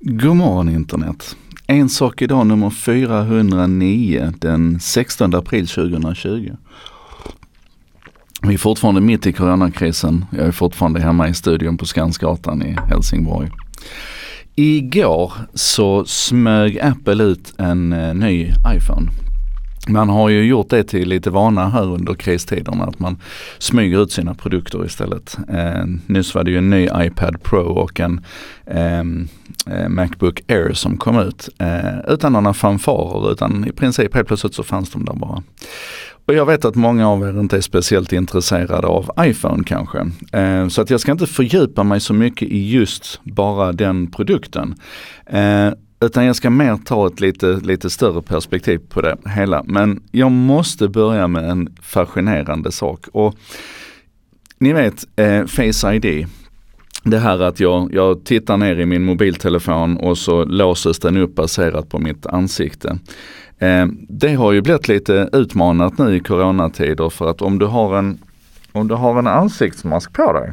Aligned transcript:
God 0.00 0.36
morgon 0.36 0.68
internet. 0.68 1.36
En 1.66 1.88
sak 1.88 2.22
idag 2.22 2.46
nummer 2.46 2.70
409 2.70 4.32
den 4.38 4.80
16 4.80 5.34
april 5.34 5.68
2020. 5.68 6.52
Vi 8.42 8.54
är 8.54 8.58
fortfarande 8.58 9.00
mitt 9.00 9.26
i 9.26 9.32
coronakrisen. 9.32 10.24
Jag 10.30 10.46
är 10.46 10.52
fortfarande 10.52 11.00
hemma 11.00 11.28
i 11.28 11.34
studion 11.34 11.78
på 11.78 11.86
Skansgatan 11.86 12.62
i 12.62 12.76
Helsingborg. 12.88 13.50
Igår 14.54 15.32
så 15.54 16.04
smög 16.04 16.78
Apple 16.80 17.24
ut 17.24 17.54
en 17.58 17.92
eh, 17.92 18.14
ny 18.14 18.52
iPhone. 18.76 19.10
Man 19.88 20.08
har 20.08 20.28
ju 20.28 20.44
gjort 20.44 20.70
det 20.70 20.84
till 20.84 21.08
lite 21.08 21.30
vana 21.30 21.68
här 21.68 21.94
under 21.94 22.14
kristiderna 22.14 22.84
att 22.84 22.98
man 22.98 23.16
smyger 23.58 24.02
ut 24.02 24.12
sina 24.12 24.34
produkter 24.34 24.84
istället. 24.84 25.36
Eh, 25.48 25.84
nyss 26.06 26.34
var 26.34 26.44
det 26.44 26.50
ju 26.50 26.58
en 26.58 26.70
ny 26.70 26.88
iPad 26.94 27.42
Pro 27.42 27.62
och 27.62 28.00
en 28.00 28.20
ehm, 28.66 29.28
eh, 29.66 29.88
Macbook 29.88 30.42
Air 30.48 30.72
som 30.72 30.96
kom 30.96 31.18
ut 31.18 31.48
eh, 31.58 31.98
utan 32.08 32.32
några 32.32 32.54
fanfarer 32.54 33.32
utan 33.32 33.68
i 33.68 33.72
princip 33.72 34.14
helt 34.14 34.28
plötsligt 34.28 34.54
så 34.54 34.62
fanns 34.62 34.90
de 34.90 35.04
där 35.04 35.14
bara. 35.14 35.42
Och 36.26 36.34
jag 36.34 36.46
vet 36.46 36.64
att 36.64 36.74
många 36.74 37.08
av 37.08 37.22
er 37.22 37.40
inte 37.40 37.56
är 37.56 37.60
speciellt 37.60 38.12
intresserade 38.12 38.86
av 38.86 39.10
iPhone 39.20 39.64
kanske. 39.64 40.10
Eh, 40.32 40.68
så 40.68 40.82
att 40.82 40.90
jag 40.90 41.00
ska 41.00 41.12
inte 41.12 41.26
fördjupa 41.26 41.82
mig 41.82 42.00
så 42.00 42.14
mycket 42.14 42.48
i 42.48 42.70
just 42.70 43.20
bara 43.22 43.72
den 43.72 44.06
produkten. 44.06 44.74
Eh, 45.26 45.70
utan 46.02 46.24
jag 46.24 46.36
ska 46.36 46.50
mer 46.50 46.76
ta 46.76 47.06
ett 47.06 47.20
lite, 47.20 47.46
lite 47.46 47.90
större 47.90 48.22
perspektiv 48.22 48.80
på 48.88 49.00
det 49.00 49.16
hela. 49.26 49.62
Men 49.66 50.02
jag 50.10 50.30
måste 50.32 50.88
börja 50.88 51.28
med 51.28 51.50
en 51.50 51.76
fascinerande 51.82 52.72
sak. 52.72 53.06
Och 53.12 53.34
ni 54.58 54.72
vet 54.72 55.04
eh, 55.16 55.46
Face 55.46 55.94
ID. 55.94 56.26
Det 57.04 57.18
här 57.18 57.38
att 57.38 57.60
jag, 57.60 57.94
jag 57.94 58.24
tittar 58.24 58.56
ner 58.56 58.80
i 58.80 58.86
min 58.86 59.04
mobiltelefon 59.04 59.96
och 59.96 60.18
så 60.18 60.44
låses 60.44 60.98
den 60.98 61.16
upp 61.16 61.34
baserat 61.34 61.88
på 61.88 61.98
mitt 61.98 62.26
ansikte. 62.26 62.98
Eh, 63.58 63.86
det 64.08 64.34
har 64.34 64.52
ju 64.52 64.60
blivit 64.60 64.88
lite 64.88 65.28
utmanat 65.32 65.98
nu 65.98 66.16
i 66.16 66.20
coronatider 66.20 67.10
för 67.10 67.30
att 67.30 67.42
om 67.42 67.58
du 67.58 67.66
har 67.66 67.98
en, 67.98 68.18
om 68.72 68.88
du 68.88 68.94
har 68.94 69.18
en 69.18 69.26
ansiktsmask 69.26 70.12
på 70.12 70.32
dig 70.32 70.52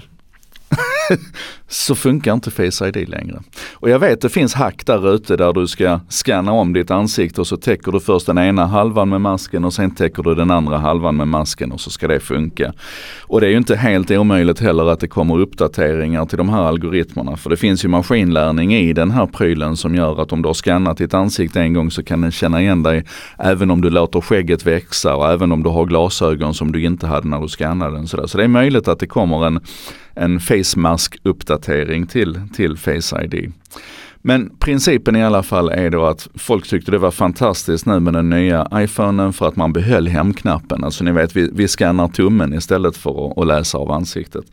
så 1.68 1.96
funkar 1.96 2.34
inte 2.34 2.52
Face 2.52 2.88
ID 2.88 3.10
längre. 3.10 3.40
Och 3.74 3.90
jag 3.90 4.00
vet 4.00 4.22
det 4.22 4.30
finns 4.30 4.54
hack 4.54 4.86
där 4.86 5.14
ute 5.14 5.38
där 5.38 5.54
du 5.54 5.68
ska 5.68 6.00
scanna 6.10 6.52
om 6.52 6.74
ditt 6.74 6.92
ansikte 6.92 7.42
och 7.42 7.48
så 7.48 7.58
täcker 7.58 7.92
du 7.92 8.00
först 8.00 8.26
den 8.26 8.38
ena 8.38 8.66
halvan 8.66 9.10
med 9.10 9.22
masken 9.22 9.66
och 9.66 9.74
sen 9.74 9.96
täcker 9.96 10.24
du 10.24 10.36
den 10.36 10.52
andra 10.52 10.78
halvan 10.78 11.16
med 11.16 11.28
masken 11.28 11.72
och 11.72 11.82
så 11.82 11.90
ska 11.90 12.08
det 12.08 12.20
funka. 12.20 12.74
Och 13.22 13.42
det 13.42 13.48
är 13.48 13.52
ju 13.52 13.58
inte 13.58 13.76
helt 13.76 14.12
omöjligt 14.12 14.60
heller 14.60 14.86
att 14.86 15.00
det 15.00 15.08
kommer 15.08 15.40
uppdateringar 15.40 16.26
till 16.26 16.38
de 16.38 16.50
här 16.50 16.64
algoritmerna 16.64 17.38
för 17.38 17.50
det 17.50 17.58
finns 17.58 17.86
ju 17.86 17.90
maskinlärning 17.90 18.74
i 18.74 18.94
den 18.94 19.12
här 19.12 19.26
prylen 19.26 19.78
som 19.78 19.96
gör 19.96 20.22
att 20.22 20.34
om 20.34 20.42
du 20.42 20.50
har 20.50 20.54
scannat 20.54 20.98
ditt 20.98 21.14
ansikte 21.14 21.62
en 21.62 21.74
gång 21.74 21.92
så 21.92 22.04
kan 22.04 22.22
den 22.22 22.32
känna 22.32 22.62
igen 22.62 22.84
dig 22.84 23.06
även 23.38 23.72
om 23.72 23.82
du 23.82 23.90
låter 23.90 24.22
skägget 24.22 24.66
växa 24.66 25.16
och 25.16 25.32
även 25.32 25.52
om 25.52 25.64
du 25.64 25.70
har 25.70 25.86
glasögon 25.86 26.54
som 26.54 26.72
du 26.72 26.84
inte 26.84 27.08
hade 27.08 27.28
när 27.28 27.42
du 27.42 27.48
scannade 27.48 27.96
den. 27.96 28.08
Så 28.08 28.38
det 28.38 28.44
är 28.44 28.48
möjligt 28.48 28.88
att 28.88 29.00
det 29.00 29.08
kommer 29.08 29.48
en 29.48 29.60
en 30.20 30.40
face 30.40 30.80
mask 30.80 31.18
uppdatering 31.24 32.08
till, 32.08 32.40
till 32.56 32.78
Face 32.78 33.24
ID. 33.24 33.52
Men 34.22 34.52
principen 34.60 35.16
i 35.16 35.24
alla 35.24 35.44
fall 35.44 35.70
är 35.70 35.90
då 35.90 36.06
att 36.06 36.28
folk 36.36 36.68
tyckte 36.68 36.92
det 36.92 36.98
var 36.98 37.12
fantastiskt 37.12 37.86
nu 37.86 38.00
med 38.00 38.14
den 38.14 38.30
nya 38.30 38.68
iPhonen 38.74 39.34
för 39.34 39.48
att 39.48 39.56
man 39.56 39.74
behöll 39.74 40.08
hemknappen. 40.08 40.84
Alltså 40.84 41.04
ni 41.04 41.12
vet, 41.12 41.36
vi, 41.36 41.50
vi 41.54 41.68
skannar 41.68 42.08
tummen 42.08 42.54
istället 42.54 42.98
för 42.98 43.32
att, 43.32 43.38
att 43.38 43.48
läsa 43.48 43.78
av 43.78 43.92
ansiktet. 43.92 44.46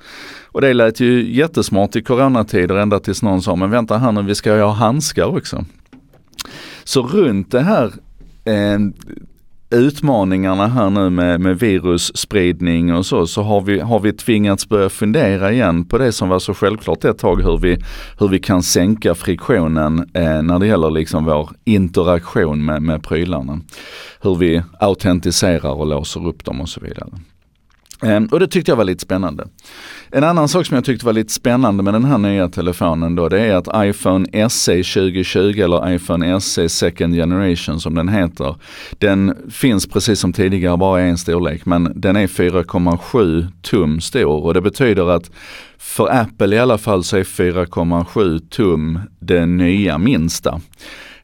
Och 0.44 0.60
det 0.60 0.74
lät 0.74 1.00
ju 1.00 1.34
jättesmart 1.34 1.96
i 1.96 2.02
coronatider 2.02 2.74
ända 2.74 3.00
tills 3.00 3.22
någon 3.22 3.42
sa, 3.42 3.56
men 3.56 3.70
vänta 3.70 3.98
här 3.98 4.12
nu, 4.12 4.22
vi 4.22 4.34
ska 4.34 4.56
ju 4.56 4.62
ha 4.62 4.72
handskar 4.72 5.36
också. 5.36 5.64
Så 6.84 7.02
runt 7.02 7.50
det 7.50 7.60
här 7.60 7.92
eh, 8.44 8.78
utmaningarna 9.70 10.66
här 10.66 10.90
nu 10.90 11.10
med, 11.10 11.40
med 11.40 11.58
virusspridning 11.58 12.94
och 12.94 13.06
så, 13.06 13.26
så 13.26 13.42
har 13.42 13.60
vi, 13.60 13.80
har 13.80 14.00
vi 14.00 14.12
tvingats 14.12 14.68
börja 14.68 14.88
fundera 14.88 15.52
igen 15.52 15.84
på 15.84 15.98
det 15.98 16.12
som 16.12 16.28
var 16.28 16.38
så 16.38 16.54
självklart 16.54 17.04
ett 17.04 17.18
tag 17.18 17.42
hur 17.42 17.58
vi, 17.58 17.78
hur 18.18 18.28
vi 18.28 18.38
kan 18.38 18.62
sänka 18.62 19.14
friktionen 19.14 19.98
eh, 20.14 20.42
när 20.42 20.58
det 20.58 20.66
gäller 20.66 20.90
liksom 20.90 21.24
vår 21.24 21.50
interaktion 21.64 22.64
med, 22.64 22.82
med 22.82 23.02
prylarna. 23.02 23.60
Hur 24.20 24.34
vi 24.34 24.62
autentiserar 24.80 25.72
och 25.72 25.86
låser 25.86 26.26
upp 26.26 26.44
dem 26.44 26.60
och 26.60 26.68
så 26.68 26.80
vidare. 26.80 27.08
Ehm, 28.02 28.26
och 28.26 28.40
det 28.40 28.46
tyckte 28.46 28.70
jag 28.70 28.76
var 28.76 28.84
lite 28.84 29.02
spännande. 29.02 29.48
En 30.10 30.24
annan 30.24 30.48
sak 30.48 30.66
som 30.66 30.74
jag 30.74 30.84
tyckte 30.84 31.06
var 31.06 31.12
lite 31.12 31.32
spännande 31.32 31.82
med 31.82 31.94
den 31.94 32.04
här 32.04 32.18
nya 32.18 32.48
telefonen 32.48 33.16
då 33.16 33.28
det 33.28 33.40
är 33.40 33.54
att 33.56 33.88
iPhone 33.88 34.48
SE 34.50 34.82
2020 34.82 35.60
eller 35.60 35.94
iPhone 35.94 36.40
SE 36.40 36.68
Second 36.68 37.14
Generation 37.14 37.80
som 37.80 37.94
den 37.94 38.08
heter. 38.08 38.56
Den 38.98 39.36
finns 39.50 39.86
precis 39.86 40.20
som 40.20 40.32
tidigare 40.32 40.76
bara 40.76 41.02
i 41.02 41.08
en 41.08 41.18
storlek 41.18 41.66
men 41.66 41.92
den 41.94 42.16
är 42.16 42.26
4,7 42.26 43.46
tum 43.62 44.00
stor 44.00 44.44
och 44.44 44.54
det 44.54 44.60
betyder 44.60 45.10
att 45.10 45.30
för 45.78 46.08
Apple 46.12 46.56
i 46.56 46.58
alla 46.58 46.78
fall 46.78 47.04
så 47.04 47.16
är 47.16 47.24
4,7 47.24 48.48
tum 48.48 49.00
det 49.20 49.46
nya 49.46 49.98
minsta. 49.98 50.60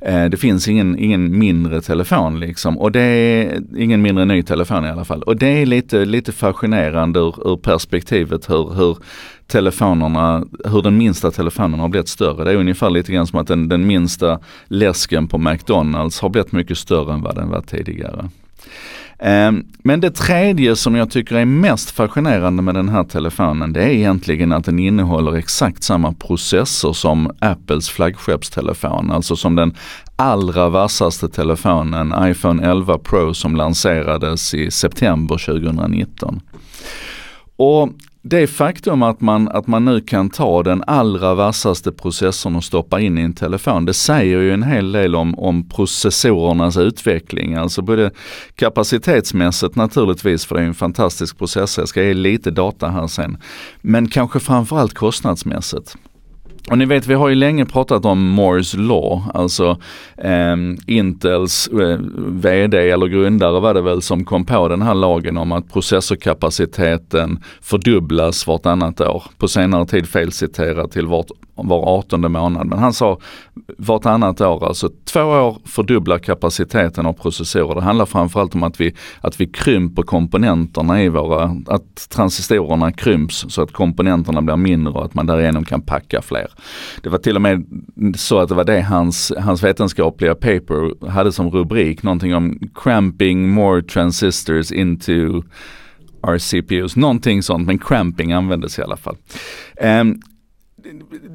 Eh, 0.04 0.24
det 0.24 0.36
finns 0.36 0.68
ingen, 0.68 0.98
ingen 0.98 1.38
mindre 1.38 1.82
telefon 1.82 2.40
liksom 2.40 2.78
och 2.78 2.92
det 2.92 3.00
är 3.00 3.62
ingen 3.76 4.02
mindre 4.02 4.24
ny 4.24 4.42
telefon 4.42 4.84
i 4.84 4.88
alla 4.88 5.04
fall. 5.04 5.22
Och 5.22 5.36
det 5.36 5.46
är 5.46 5.66
lite, 5.66 6.04
lite 6.04 6.32
fascinerande 6.32 7.20
ur, 7.20 7.52
ur 7.52 7.56
perspektivet 7.56 8.50
hur, 8.50 8.74
hur 8.74 8.96
telefonerna, 9.46 10.44
hur 10.64 10.82
den 10.82 10.96
minsta 10.96 11.30
telefonen 11.30 11.80
har 11.80 11.88
blivit 11.88 12.08
större. 12.08 12.44
Det 12.44 12.50
är 12.50 12.56
ungefär 12.56 12.90
lite 12.90 13.12
grann 13.12 13.26
som 13.26 13.38
att 13.38 13.46
den, 13.46 13.68
den 13.68 13.86
minsta 13.86 14.38
läsken 14.66 15.28
på 15.28 15.38
McDonalds 15.38 16.20
har 16.20 16.28
blivit 16.28 16.52
mycket 16.52 16.78
större 16.78 17.14
än 17.14 17.22
vad 17.22 17.34
den 17.34 17.48
var 17.48 17.60
tidigare. 17.60 18.28
Ehm, 19.24 19.64
men 19.78 20.00
det 20.00 20.10
tredje 20.10 20.76
som 20.76 20.94
jag 20.94 21.10
tycker 21.10 21.36
är 21.36 21.44
mest 21.44 21.90
fascinerande 21.90 22.62
med 22.62 22.74
den 22.74 22.88
här 22.88 23.04
telefonen 23.04 23.72
det 23.72 23.82
är 23.82 23.88
egentligen 23.88 24.52
att 24.52 24.64
den 24.64 24.78
innehåller 24.78 25.32
exakt 25.32 25.82
samma 25.82 26.12
processor 26.12 26.92
som 26.92 27.30
Apples 27.38 27.88
flaggskeppstelefon, 27.88 29.10
alltså 29.10 29.36
som 29.36 29.54
den 29.54 29.74
allra 30.16 30.68
vassaste 30.68 31.28
telefonen 31.28 32.14
iPhone 32.30 32.70
11 32.70 32.98
Pro 32.98 33.34
som 33.34 33.56
lanserades 33.56 34.54
i 34.54 34.70
september 34.70 35.46
2019. 35.46 36.40
Och 37.56 37.88
det 38.24 38.46
faktum 38.46 39.02
att 39.02 39.20
man, 39.20 39.48
att 39.48 39.66
man 39.66 39.84
nu 39.84 40.00
kan 40.00 40.30
ta 40.30 40.62
den 40.62 40.84
allra 40.86 41.34
vassaste 41.34 41.92
processorn 41.92 42.56
och 42.56 42.64
stoppa 42.64 43.00
in 43.00 43.18
i 43.18 43.22
en 43.22 43.32
telefon, 43.32 43.84
det 43.84 43.94
säger 43.94 44.40
ju 44.40 44.52
en 44.52 44.62
hel 44.62 44.92
del 44.92 45.14
om, 45.14 45.38
om 45.38 45.68
processorernas 45.68 46.76
utveckling. 46.76 47.54
Alltså 47.54 47.82
både 47.82 48.10
kapacitetsmässigt 48.54 49.76
naturligtvis, 49.76 50.46
för 50.46 50.54
det 50.54 50.60
är 50.60 50.66
en 50.66 50.74
fantastisk 50.74 51.38
processor, 51.38 51.82
jag 51.82 51.88
ska 51.88 52.02
ge 52.02 52.14
lite 52.14 52.50
data 52.50 52.88
här 52.88 53.06
sen, 53.06 53.38
men 53.80 54.08
kanske 54.08 54.40
framförallt 54.40 54.94
kostnadsmässigt. 54.94 55.96
Och 56.70 56.78
ni 56.78 56.84
vet, 56.84 57.06
vi 57.06 57.14
har 57.14 57.28
ju 57.28 57.34
länge 57.34 57.64
pratat 57.64 58.04
om 58.04 58.28
Moores 58.28 58.74
law, 58.74 59.22
alltså 59.34 59.78
eh, 60.16 60.56
Intels 60.86 61.68
eh, 61.68 61.98
VD 62.16 62.90
eller 62.90 63.06
grundare 63.06 63.60
var 63.60 63.74
det 63.74 63.82
väl 63.82 64.02
som 64.02 64.24
kom 64.24 64.44
på 64.44 64.68
den 64.68 64.82
här 64.82 64.94
lagen 64.94 65.36
om 65.36 65.52
att 65.52 65.72
processorkapaciteten 65.72 67.38
fördubblas 67.60 68.46
vartannat 68.46 69.00
år. 69.00 69.22
På 69.38 69.48
senare 69.48 69.86
tid 69.86 70.08
felciterat 70.08 70.92
till 70.92 71.06
vart 71.06 71.30
var 71.54 71.98
18 71.98 72.32
månad. 72.32 72.66
Men 72.66 72.78
han 72.78 72.92
sa 72.92 73.18
vartannat 73.78 74.40
år, 74.40 74.66
alltså 74.66 74.90
två 75.04 75.20
år 75.20 75.58
fördubblar 75.64 76.18
kapaciteten 76.18 77.06
av 77.06 77.12
processorer. 77.12 77.74
Det 77.74 77.80
handlar 77.80 78.06
framförallt 78.06 78.54
om 78.54 78.62
att 78.62 78.80
vi, 78.80 78.94
att 79.20 79.40
vi 79.40 79.46
krymper 79.46 80.02
komponenterna 80.02 81.02
i 81.02 81.08
våra, 81.08 81.56
att 81.66 82.08
transistorerna 82.10 82.92
krymps 82.92 83.44
så 83.48 83.62
att 83.62 83.72
komponenterna 83.72 84.42
blir 84.42 84.56
mindre 84.56 84.92
och 84.92 85.04
att 85.04 85.14
man 85.14 85.26
därigenom 85.26 85.64
kan 85.64 85.82
packa 85.82 86.22
fler. 86.22 86.48
Det 87.02 87.08
var 87.08 87.18
till 87.18 87.36
och 87.36 87.42
med 87.42 87.64
så 88.16 88.38
att 88.38 88.48
det 88.48 88.54
var 88.54 88.64
det 88.64 88.80
hans, 88.80 89.32
hans 89.38 89.62
vetenskapliga 89.62 90.34
paper 90.34 91.08
hade 91.08 91.32
som 91.32 91.50
rubrik, 91.50 92.02
någonting 92.02 92.34
om 92.34 92.58
cramping 92.74 93.48
more 93.48 93.82
transistors 93.82 94.72
into 94.72 95.42
our 96.22 96.38
CPUs, 96.38 96.96
någonting 96.96 97.42
sånt, 97.42 97.66
men 97.66 97.78
cramping 97.78 98.32
användes 98.32 98.78
i 98.78 98.82
alla 98.82 98.96
fall. 98.96 99.16
Um, 99.82 100.22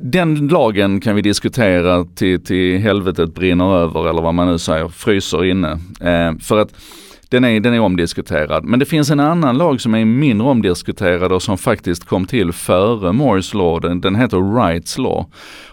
den 0.03 0.47
lagen 0.47 1.01
kan 1.01 1.15
vi 1.15 1.21
diskutera 1.21 2.05
till, 2.05 2.44
till 2.44 2.77
helvetet 2.77 3.35
brinner 3.35 3.75
över 3.75 4.09
eller 4.09 4.21
vad 4.21 4.33
man 4.33 4.47
nu 4.47 4.57
säger, 4.57 4.88
fryser 4.88 5.45
inne. 5.45 5.71
Eh, 6.01 6.38
för 6.39 6.57
att 6.57 6.73
den 7.29 7.44
är, 7.44 7.59
den 7.59 7.74
är 7.74 7.79
omdiskuterad. 7.79 8.63
Men 8.63 8.79
det 8.79 8.85
finns 8.85 9.09
en 9.09 9.19
annan 9.19 9.57
lag 9.57 9.81
som 9.81 9.95
är 9.95 10.06
mindre 10.06 10.47
omdiskuterad 10.47 11.31
och 11.31 11.41
som 11.41 11.57
faktiskt 11.57 12.06
kom 12.06 12.25
till 12.25 12.51
före 12.51 13.12
Moores 13.12 13.53
law. 13.53 13.81
Den, 13.81 14.01
den 14.01 14.15
heter 14.15 14.56
Rights 14.56 14.97
law. 14.97 15.25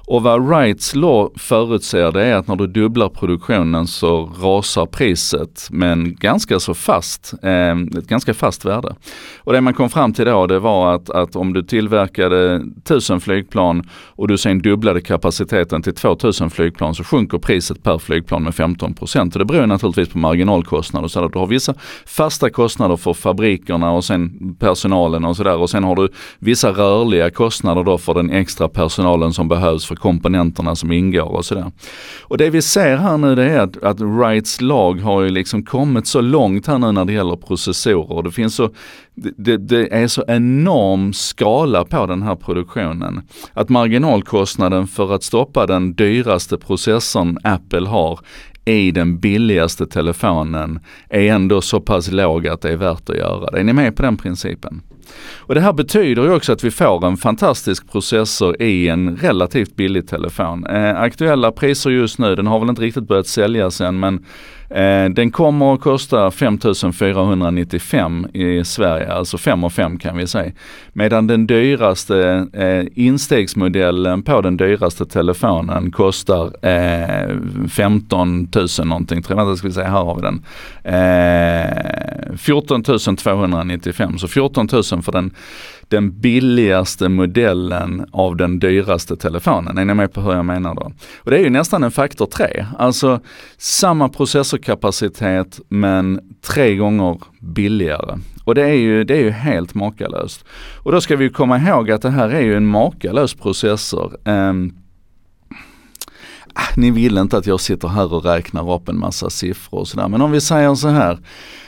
Och 0.06 0.22
vad 0.22 0.46
Wrights 0.46 0.94
law 0.94 1.32
förutser 1.36 2.12
det 2.12 2.24
är 2.24 2.34
att 2.34 2.48
när 2.48 2.56
du 2.56 2.66
dubblar 2.66 3.08
produktionen 3.08 3.86
så 3.86 4.30
rasar 4.42 4.86
priset 4.86 5.68
med 5.70 5.92
en 5.92 6.14
ganska 6.14 6.60
så 6.60 6.74
fast, 6.74 7.34
eh, 7.42 7.70
ett 7.98 8.06
ganska 8.06 8.34
fast 8.34 8.64
värde. 8.64 8.94
Och 9.38 9.52
det 9.52 9.60
man 9.60 9.74
kom 9.74 9.90
fram 9.90 10.12
till 10.12 10.24
då 10.24 10.46
det 10.46 10.58
var 10.58 10.94
att, 10.94 11.10
att 11.10 11.36
om 11.36 11.52
du 11.52 11.62
tillverkade 11.62 12.54
1000 12.54 13.20
flygplan 13.20 13.88
och 14.06 14.28
du 14.28 14.38
sen 14.38 14.58
dubblade 14.58 15.00
kapaciteten 15.00 15.82
till 15.82 15.94
2000 15.94 16.50
flygplan 16.50 16.94
så 16.94 17.04
sjunker 17.04 17.38
priset 17.38 17.82
per 17.82 17.98
flygplan 17.98 18.42
med 18.42 18.54
15 18.54 18.94
procent. 18.94 19.34
Och 19.34 19.38
det 19.38 19.44
beror 19.44 19.66
naturligtvis 19.66 20.08
på 20.08 20.18
marginalkostnader. 20.18 21.08
Så 21.08 21.24
att 21.24 21.32
du 21.32 21.38
har 21.44 21.48
vissa 21.48 21.74
fasta 22.06 22.50
kostnader 22.50 22.96
för 22.96 23.14
fabrikerna 23.14 23.90
och 23.90 24.04
sen 24.04 24.54
personalen 24.58 25.24
och 25.24 25.36
sådär. 25.36 25.56
Och 25.56 25.70
sen 25.70 25.84
har 25.84 25.96
du 25.96 26.08
vissa 26.38 26.70
rörliga 26.70 27.30
kostnader 27.30 27.84
då 27.84 27.98
för 27.98 28.14
den 28.14 28.30
extra 28.30 28.68
personalen 28.68 29.32
som 29.32 29.48
behövs 29.48 29.86
för 29.86 29.96
komponenterna 29.96 30.74
som 30.74 30.92
ingår 30.92 31.36
och 31.36 31.44
sådär. 31.44 31.72
Och 32.22 32.38
det 32.38 32.50
vi 32.50 32.62
ser 32.62 32.96
här 32.96 33.18
nu 33.18 33.34
det 33.34 33.50
är 33.50 33.60
att, 33.60 33.82
att 33.82 34.00
Wrights 34.00 34.60
lag 34.60 35.00
har 35.00 35.22
ju 35.22 35.30
liksom 35.30 35.64
kommit 35.64 36.06
så 36.06 36.20
långt 36.20 36.66
här 36.66 36.78
nu 36.78 36.92
när 36.92 37.04
det 37.04 37.12
gäller 37.12 37.36
processorer. 37.36 38.22
Det 38.22 38.30
finns 38.30 38.54
så 38.54 38.70
det, 39.14 39.56
det, 39.56 39.94
är 39.94 40.08
så 40.08 40.24
enorm 40.28 41.12
skala 41.12 41.84
på 41.84 42.06
den 42.06 42.22
här 42.22 42.34
produktionen. 42.34 43.22
Att 43.52 43.68
marginalkostnaden 43.68 44.86
för 44.86 45.14
att 45.14 45.22
stoppa 45.22 45.66
den 45.66 45.94
dyraste 45.94 46.56
processorn 46.56 47.38
Apple 47.44 47.88
har 47.88 48.18
i 48.64 48.90
den 48.90 49.18
billigaste 49.18 49.86
telefonen 49.86 50.80
är 51.08 51.32
ändå 51.32 51.60
så 51.60 51.80
pass 51.80 52.10
låg 52.10 52.48
att 52.48 52.60
det 52.60 52.72
är 52.72 52.76
värt 52.76 53.10
att 53.10 53.16
göra 53.16 53.50
det. 53.50 53.60
Är 53.60 53.64
ni 53.64 53.72
med 53.72 53.96
på 53.96 54.02
den 54.02 54.16
principen? 54.16 54.82
Och 55.38 55.54
det 55.54 55.60
här 55.60 55.72
betyder 55.72 56.22
ju 56.22 56.34
också 56.34 56.52
att 56.52 56.64
vi 56.64 56.70
får 56.70 57.06
en 57.06 57.16
fantastisk 57.16 57.92
processor 57.92 58.62
i 58.62 58.88
en 58.88 59.16
relativt 59.16 59.76
billig 59.76 60.08
telefon. 60.08 60.66
Eh, 60.66 61.00
aktuella 61.00 61.52
priser 61.52 61.90
just 61.90 62.18
nu, 62.18 62.34
den 62.34 62.46
har 62.46 62.60
väl 62.60 62.68
inte 62.68 62.82
riktigt 62.82 63.08
börjat 63.08 63.26
säljas 63.26 63.80
än 63.80 64.00
men 64.00 64.24
Eh, 64.74 65.08
den 65.08 65.30
kommer 65.30 65.74
att 65.74 65.80
kosta 65.80 66.30
5495 66.30 68.26
i 68.32 68.64
Sverige, 68.64 69.12
alltså 69.12 69.38
5 69.38 69.64
och 69.64 69.72
5 69.72 69.98
kan 69.98 70.16
vi 70.16 70.26
säga. 70.26 70.52
Medan 70.92 71.26
den 71.26 71.46
dyraste 71.46 72.46
eh, 72.52 72.84
instegsmodellen 72.94 74.22
på 74.22 74.40
den 74.40 74.56
dyraste 74.56 75.06
telefonen 75.06 75.90
kostar 75.90 76.66
eh, 76.66 77.36
15 77.68 78.48
000 78.54 78.68
någonting, 78.84 79.22
tror 79.22 79.40
jag 79.40 79.58
ska 79.58 79.68
vi 79.68 79.74
säga, 79.74 79.88
här 79.88 80.04
har 80.04 80.14
vi 80.14 80.22
den. 80.22 80.44
Eh, 80.84 82.36
14 82.36 82.82
295, 82.82 84.18
så 84.18 84.28
14 84.28 84.68
000 84.72 84.93
för 85.02 85.12
den 85.12 85.34
den 85.88 86.20
billigaste 86.20 87.08
modellen 87.08 88.06
av 88.12 88.36
den 88.36 88.58
dyraste 88.58 89.16
telefonen. 89.16 89.78
Är 89.78 89.84
ni 89.84 89.94
med 89.94 90.12
på 90.12 90.20
hur 90.20 90.32
jag 90.32 90.44
menar 90.44 90.74
då? 90.74 90.92
Och 91.16 91.30
det 91.30 91.38
är 91.38 91.42
ju 91.42 91.50
nästan 91.50 91.82
en 91.82 91.90
faktor 91.90 92.26
3. 92.26 92.66
Alltså 92.78 93.20
samma 93.56 94.08
processorkapacitet 94.08 95.60
men 95.68 96.20
tre 96.42 96.76
gånger 96.76 97.18
billigare. 97.40 98.18
Och 98.44 98.54
det 98.54 98.62
är 98.62 98.74
ju, 98.74 99.04
det 99.04 99.14
är 99.14 99.22
ju 99.22 99.30
helt 99.30 99.74
makalöst. 99.74 100.44
Och 100.82 100.92
då 100.92 101.00
ska 101.00 101.16
vi 101.16 101.28
komma 101.30 101.58
ihåg 101.58 101.90
att 101.90 102.02
det 102.02 102.10
här 102.10 102.28
är 102.28 102.40
ju 102.40 102.56
en 102.56 102.66
makalös 102.66 103.34
processor. 103.34 104.16
Um, 104.24 104.72
ni 106.76 106.90
vill 106.90 107.18
inte 107.18 107.36
att 107.36 107.46
jag 107.46 107.60
sitter 107.60 107.88
här 107.88 108.14
och 108.14 108.24
räknar 108.24 108.74
upp 108.74 108.88
en 108.88 108.98
massa 108.98 109.30
siffror 109.30 109.78
och 109.78 109.88
sådär. 109.88 110.08
Men 110.08 110.20
om 110.20 110.32
vi 110.32 110.40
säger 110.40 110.74
så 110.74 110.88
här 110.88 111.18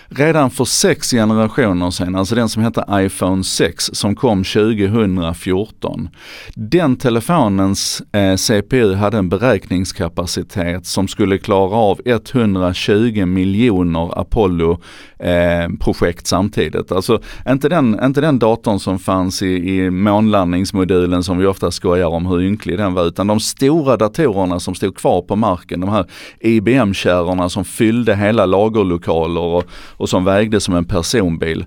redan 0.08 0.50
för 0.50 0.64
sex 0.64 1.10
generationer 1.10 1.90
sedan, 1.90 2.14
alltså 2.14 2.34
den 2.34 2.48
som 2.48 2.62
hette 2.62 2.84
iPhone 2.90 3.44
6 3.44 3.90
som 3.92 4.14
kom 4.14 4.44
2014. 4.44 6.08
Den 6.54 6.96
telefonens 6.96 8.02
eh, 8.12 8.36
CPU 8.36 8.94
hade 8.94 9.18
en 9.18 9.28
beräkningskapacitet 9.28 10.86
som 10.86 11.08
skulle 11.08 11.38
klara 11.38 11.76
av 11.76 12.00
120 12.04 13.26
miljoner 13.26 14.20
Apollo 14.20 14.80
eh, 15.18 15.68
projekt 15.80 16.26
samtidigt. 16.26 16.92
Alltså 16.92 17.20
inte 17.48 17.68
den, 17.68 18.04
inte 18.04 18.20
den 18.20 18.38
datorn 18.38 18.78
som 18.80 18.98
fanns 18.98 19.42
i, 19.42 19.46
i 19.46 19.90
månlandningsmodulen 19.90 21.22
som 21.22 21.38
vi 21.38 21.46
ofta 21.46 21.70
skojar 21.70 22.06
om 22.08 22.26
hur 22.26 22.40
ynklig 22.40 22.78
den 22.78 22.94
var, 22.94 23.04
utan 23.04 23.26
de 23.26 23.40
stora 23.40 23.96
datorerna 23.96 24.60
som 24.60 24.74
stod 24.74 24.96
kvar 24.96 25.22
på 25.22 25.36
marken, 25.36 25.80
de 25.80 25.90
här 25.90 26.06
IBM-kärrorna 26.40 27.48
som 27.48 27.64
fyllde 27.64 28.16
hela 28.16 28.46
lagerlokaler 28.46 29.40
och, 29.40 29.64
och 29.96 30.08
som 30.08 30.24
vägde 30.24 30.60
som 30.60 30.74
en 30.74 30.84
personbil. 30.84 31.64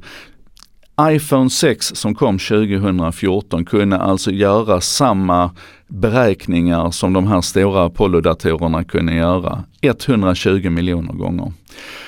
iPhone 1.02 1.50
6 1.50 1.86
som 1.96 2.16
kom 2.16 2.40
2014 2.40 3.66
kunde 3.66 3.98
alltså 3.98 4.32
göra 4.32 4.82
samma 4.82 5.52
beräkningar 5.88 6.92
som 6.92 7.14
de 7.14 7.28
här 7.28 7.42
stora 7.42 7.86
Apollo-datorerna 7.86 8.84
kunde 8.84 9.14
göra 9.14 9.64
120 9.82 10.70
miljoner 10.70 11.14
gånger. 11.14 11.54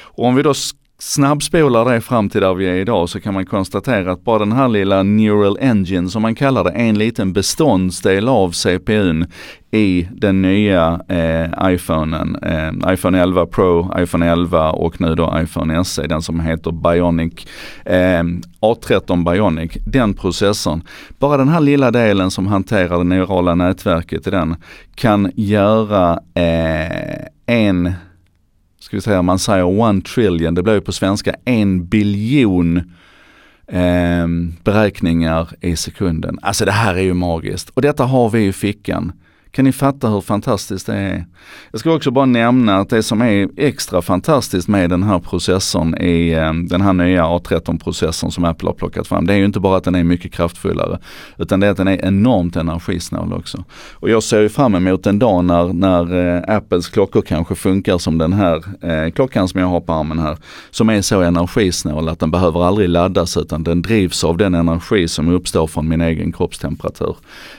Och 0.04 0.26
om 0.26 0.36
vi 0.36 0.44
då 0.44 0.54
snabbspolar 1.02 1.86
det 1.86 2.02
fram 2.02 2.30
till 2.30 2.42
där 2.42 2.54
vi 2.54 2.70
är 2.70 2.76
idag 2.76 3.10
så 3.10 3.20
kan 3.20 3.34
man 3.34 3.46
konstatera 3.46 4.12
att 4.12 4.24
bara 4.24 4.40
den 4.40 4.52
här 4.52 4.68
lilla 4.68 5.04
Neural 5.04 5.58
Engine 5.62 6.10
som 6.10 6.22
man 6.22 6.36
kallar 6.36 6.64
det, 6.64 6.70
en 6.70 6.98
liten 6.98 7.34
beståndsdel 7.34 8.28
av 8.28 8.52
CPUn 8.52 9.26
i 9.72 10.08
den 10.12 10.42
nya 10.42 11.02
eh, 11.08 11.74
iPhonen, 11.74 12.36
eh, 12.36 12.94
iPhone 12.94 13.22
11 13.22 13.46
Pro, 13.46 13.94
iPhone 13.98 14.32
11 14.32 14.72
och 14.72 15.02
nu 15.02 15.16
då 15.16 15.34
iPhone 15.44 15.86
SE, 15.86 16.08
den 16.08 16.22
som 16.22 16.40
heter 16.40 16.72
Bionic, 16.72 17.48
eh, 17.86 18.24
A13 18.60 19.32
Bionic, 19.32 19.72
den 19.86 20.14
processorn. 20.14 20.82
Bara 21.20 21.38
den 21.38 21.50
här 21.50 21.62
lilla 21.62 21.92
delen 21.92 22.32
som 22.32 22.48
hanterar 22.48 22.98
det 22.98 23.04
neurala 23.04 23.56
nätverket 23.56 24.28
i 24.28 24.30
den 24.30 24.56
kan 24.96 25.32
göra 25.36 26.20
eh, 26.34 27.26
en 27.46 27.94
ska 28.82 28.98
vi 28.98 29.02
säga, 29.02 29.22
man 29.22 29.40
säger 29.40 29.64
one 29.64 30.02
trillion, 30.02 30.54
det 30.54 30.64
blir 30.64 30.74
ju 30.74 30.82
på 30.82 30.92
svenska 30.92 31.36
en 31.46 31.86
biljon 31.86 32.78
eh, 33.68 34.28
beräkningar 34.64 35.50
i 35.62 35.76
sekunden. 35.76 36.40
Alltså 36.42 36.66
det 36.66 36.72
här 36.72 36.96
är 36.96 37.02
ju 37.02 37.14
magiskt. 37.14 37.70
Och 37.70 37.82
detta 37.82 38.04
har 38.04 38.30
vi 38.30 38.46
i 38.46 38.54
fickan. 38.54 39.12
Kan 39.52 39.66
ni 39.66 39.72
fatta 39.72 40.10
hur 40.10 40.22
fantastiskt 40.22 40.86
det 40.86 40.96
är? 40.96 41.26
Jag 41.72 41.80
ska 41.80 41.96
också 41.96 42.12
bara 42.12 42.26
nämna 42.26 42.78
att 42.78 42.90
det 42.90 43.04
som 43.04 43.22
är 43.22 43.50
extra 43.58 44.02
fantastiskt 44.02 44.68
med 44.68 44.90
den 44.90 45.04
här 45.04 45.20
processorn 45.20 45.98
i 45.98 46.32
eh, 46.32 46.54
den 46.54 46.82
här 46.82 46.94
nya 46.94 47.24
A13-processorn 47.24 48.32
som 48.32 48.44
Apple 48.44 48.70
har 48.70 48.74
plockat 48.74 49.08
fram. 49.08 49.26
Det 49.26 49.34
är 49.34 49.38
ju 49.38 49.46
inte 49.46 49.60
bara 49.60 49.78
att 49.78 49.84
den 49.84 49.96
är 49.96 50.04
mycket 50.04 50.34
kraftfullare 50.34 51.00
utan 51.38 51.60
det 51.60 51.68
är 51.68 51.72
att 51.72 51.78
den 51.78 51.88
är 51.88 52.06
enormt 52.06 52.56
energisnål 52.56 53.34
också. 53.34 53.64
Och 53.94 54.10
jag 54.10 54.24
ser 54.24 54.42
ju 54.42 54.50
fram 54.50 54.76
emot 54.76 55.08
en 55.08 55.20
dag 55.20 55.46
när, 55.46 55.74
när 55.74 56.36
eh, 56.36 56.56
Apples 56.56 56.90
klockor 56.90 57.22
kanske 57.22 57.56
funkar 57.56 57.98
som 57.98 58.18
den 58.18 58.34
här 58.34 58.64
eh, 58.82 59.12
klockan 59.12 59.48
som 59.48 59.60
jag 59.60 59.68
har 59.68 59.82
på 59.82 59.94
armen 59.94 60.20
här. 60.20 60.38
Som 60.70 60.90
är 60.90 61.02
så 61.02 61.22
energisnål 61.22 62.10
att 62.10 62.20
den 62.20 62.32
behöver 62.32 62.64
aldrig 62.64 62.90
laddas 62.90 63.38
utan 63.38 63.64
den 63.64 63.82
drivs 63.82 64.24
av 64.24 64.38
den 64.38 64.54
energi 64.54 65.08
som 65.08 65.30
uppstår 65.30 65.68
från 65.68 65.90
min 65.90 66.02
egen 66.02 66.32
kroppstemperatur. 66.32 67.16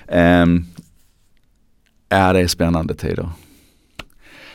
Eh, 0.08 0.46
Ja, 2.12 2.32
det 2.32 2.40
är 2.40 2.46
spännande 2.46 2.94
tider. 2.94 3.28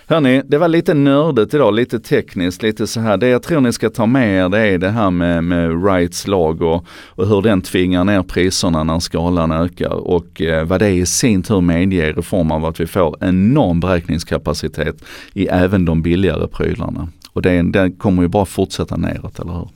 Hörni, 0.08 0.42
det 0.46 0.58
var 0.58 0.68
lite 0.68 0.94
nördigt 0.94 1.54
idag, 1.54 1.74
lite 1.74 2.00
tekniskt, 2.00 2.64
lite 2.64 2.88
så 2.88 3.00
här. 3.00 3.18
Det 3.18 3.28
jag 3.28 3.44
tror 3.44 3.62
ni 3.62 3.74
ska 3.74 3.90
ta 3.90 4.06
med 4.06 4.46
er 4.46 4.50
det 4.50 4.60
är 4.60 4.78
det 4.78 4.90
här 4.90 5.12
med, 5.12 5.44
med 5.44 5.72
Wrights 5.72 6.28
lag 6.28 6.62
och, 6.62 6.86
och 6.90 7.28
hur 7.28 7.42
den 7.42 7.62
tvingar 7.62 8.04
ner 8.04 8.24
priserna 8.24 8.84
när 8.84 9.00
skalan 9.00 9.52
ökar 9.52 9.90
och 9.90 10.42
eh, 10.42 10.66
vad 10.66 10.80
det 10.80 10.90
i 10.90 11.06
sin 11.06 11.44
tur 11.44 11.62
medger 11.62 12.20
i 12.20 12.22
form 12.22 12.52
av 12.52 12.66
att 12.66 12.80
vi 12.80 12.88
får 12.88 13.18
enorm 13.22 13.80
beräkningskapacitet 13.80 15.04
i 15.34 15.48
även 15.48 15.86
de 15.86 16.02
billigare 16.02 16.48
prylarna. 16.48 17.08
Och 17.34 17.42
det, 17.42 17.62
det 17.62 17.92
kommer 17.98 18.22
ju 18.22 18.28
bara 18.28 18.46
fortsätta 18.46 18.98
neråt, 18.98 19.40
eller 19.40 19.54
hur? 19.54 19.70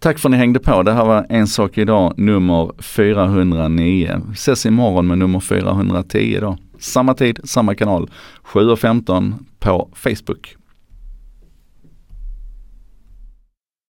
Tack 0.00 0.18
för 0.18 0.28
att 0.28 0.30
ni 0.30 0.36
hängde 0.36 0.60
på. 0.60 0.82
Det 0.82 0.92
här 0.92 1.04
var 1.04 1.26
En 1.28 1.46
sak 1.46 1.78
idag 1.78 2.14
nummer 2.16 2.70
409. 2.82 4.20
Vi 4.28 4.32
ses 4.32 4.66
imorgon 4.66 5.06
med 5.06 5.18
nummer 5.18 5.40
410 5.40 6.38
då. 6.40 6.58
Samma 6.78 7.14
tid, 7.14 7.40
samma 7.44 7.74
kanal. 7.74 8.10
7.15 8.44 9.34
på 9.58 9.88
Facebook. 9.94 10.56